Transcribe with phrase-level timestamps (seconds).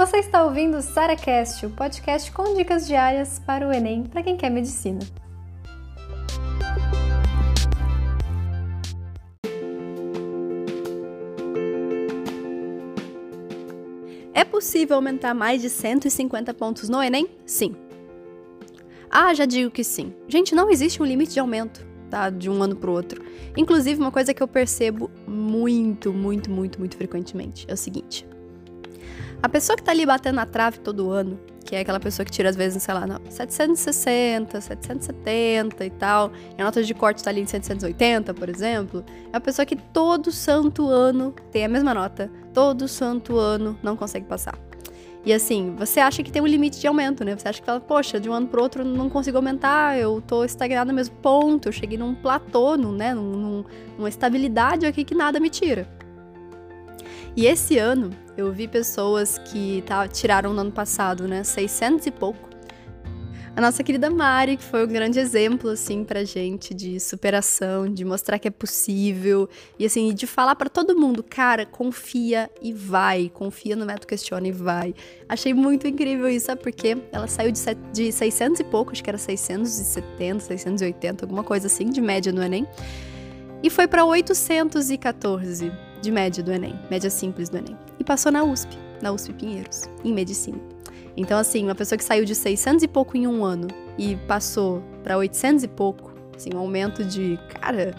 [0.00, 4.34] Você está ouvindo o SaraCast, o podcast com dicas diárias para o Enem para quem
[4.34, 4.98] quer medicina.
[14.32, 17.28] É possível aumentar mais de 150 pontos no Enem?
[17.44, 17.76] Sim.
[19.10, 20.14] Ah, já digo que sim.
[20.26, 22.30] Gente, não existe um limite de aumento, tá?
[22.30, 23.22] De um ano para o outro.
[23.54, 28.26] Inclusive, uma coisa que eu percebo muito, muito, muito, muito frequentemente é o seguinte:
[29.42, 32.32] a pessoa que tá ali batendo na trave todo ano, que é aquela pessoa que
[32.32, 37.22] tira às vezes, sei lá, não, 760, 770 e tal, e a nota de corte
[37.22, 41.68] tá ali em 780, por exemplo, é a pessoa que todo santo ano tem a
[41.68, 44.58] mesma nota, todo santo ano não consegue passar.
[45.24, 47.36] E assim, você acha que tem um limite de aumento, né?
[47.36, 50.44] Você acha que fala, poxa, de um ano pro outro não consigo aumentar, eu tô
[50.44, 53.12] estagnado no mesmo ponto, eu cheguei num platô, num, né?
[53.12, 53.64] Num,
[53.98, 55.86] numa estabilidade aqui que nada me tira.
[57.36, 62.10] E esse ano eu vi pessoas que tá, tiraram no ano passado, né, 600 e
[62.10, 62.50] pouco.
[63.56, 68.04] A nossa querida Mari, que foi um grande exemplo, assim, pra gente de superação, de
[68.04, 73.28] mostrar que é possível e, assim, de falar para todo mundo, cara, confia e vai,
[73.28, 74.94] confia no método Questiona e vai.
[75.28, 76.96] Achei muito incrível isso, sabe por quê?
[77.10, 77.60] Ela saiu de,
[77.92, 82.42] de 600 e pouco, acho que era 670, 680, alguma coisa assim, de média no
[82.42, 82.66] Enem,
[83.62, 87.76] e foi para 814 de média do Enem, média simples do Enem.
[87.98, 90.58] E passou na USP, na USP Pinheiros, em medicina.
[91.16, 94.82] Então, assim, uma pessoa que saiu de 600 e pouco em um ano e passou
[95.02, 97.94] para 800 e pouco, assim, um aumento de, cara,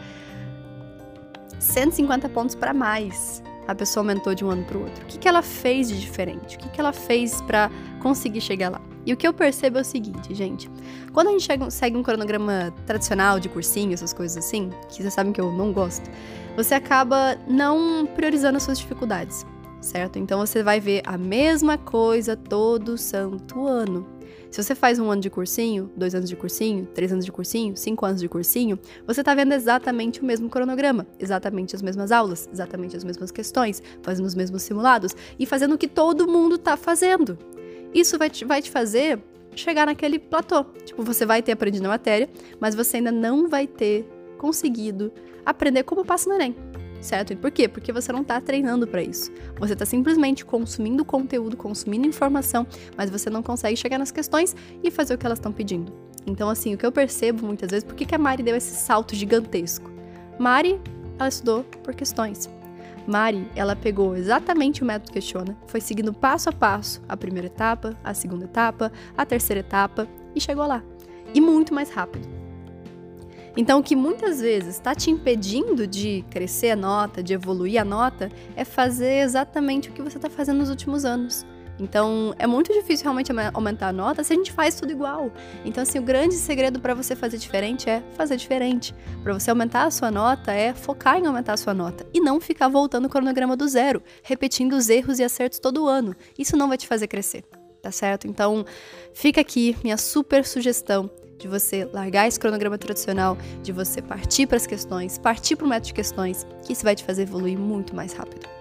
[1.59, 3.43] 150 pontos para mais.
[3.67, 5.03] A pessoa aumentou de um ano para o outro.
[5.03, 6.55] O que, que ela fez de diferente?
[6.55, 8.81] O que, que ela fez para conseguir chegar lá?
[9.05, 10.69] E o que eu percebo é o seguinte, gente.
[11.11, 15.33] Quando a gente segue um cronograma tradicional de cursinho, essas coisas assim, que vocês sabem
[15.33, 16.09] que eu não gosto,
[16.55, 19.45] você acaba não priorizando as suas dificuldades,
[19.81, 20.19] certo?
[20.19, 24.05] Então você vai ver a mesma coisa todo santo ano.
[24.51, 27.77] Se você faz um ano de cursinho, dois anos de cursinho, três anos de cursinho,
[27.77, 32.49] cinco anos de cursinho, você está vendo exatamente o mesmo cronograma, exatamente as mesmas aulas,
[32.51, 36.75] exatamente as mesmas questões, fazendo os mesmos simulados e fazendo o que todo mundo está
[36.75, 37.37] fazendo.
[37.93, 39.19] Isso vai te, vai te fazer
[39.55, 40.63] chegar naquele platô.
[40.85, 42.29] Tipo, você vai ter aprendido a matéria,
[42.59, 44.05] mas você ainda não vai ter
[44.37, 45.11] conseguido
[45.45, 46.55] aprender como passa no Enem.
[47.01, 47.33] Certo?
[47.33, 47.67] E por quê?
[47.67, 49.31] Porque você não está treinando para isso.
[49.59, 52.65] Você está simplesmente consumindo conteúdo, consumindo informação,
[52.95, 55.91] mas você não consegue chegar nas questões e fazer o que elas estão pedindo.
[56.27, 58.75] Então, assim, o que eu percebo muitas vezes, por que, que a Mari deu esse
[58.75, 59.89] salto gigantesco?
[60.37, 60.79] Mari,
[61.17, 62.47] ela estudou por questões.
[63.07, 67.97] Mari, ela pegou exatamente o método Questiona, foi seguindo passo a passo a primeira etapa,
[68.03, 70.83] a segunda etapa, a terceira etapa e chegou lá.
[71.33, 72.27] E muito mais rápido.
[73.55, 77.85] Então, o que muitas vezes está te impedindo de crescer a nota, de evoluir a
[77.85, 81.45] nota, é fazer exatamente o que você está fazendo nos últimos anos.
[81.81, 85.31] Então, é muito difícil realmente aumentar a nota se a gente faz tudo igual.
[85.65, 88.93] Então, assim, o grande segredo para você fazer diferente é fazer diferente.
[89.23, 92.39] Para você aumentar a sua nota é focar em aumentar a sua nota e não
[92.39, 96.15] ficar voltando o cronograma do zero, repetindo os erros e acertos todo ano.
[96.37, 97.43] Isso não vai te fazer crescer,
[97.81, 98.27] tá certo?
[98.27, 98.63] Então,
[99.11, 101.09] fica aqui minha super sugestão
[101.39, 105.69] de você largar esse cronograma tradicional, de você partir para as questões, partir para o
[105.69, 108.60] método de questões, que isso vai te fazer evoluir muito mais rápido.